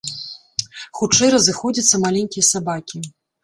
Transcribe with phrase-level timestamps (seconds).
[1.01, 3.07] Хутчэй разыходзяцца маленькія сабакі.